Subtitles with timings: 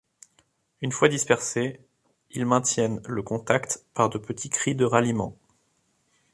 [0.81, 1.79] Une fois dispersés,
[2.31, 5.37] ils maintiennent le contact par de petits cris de ralliement.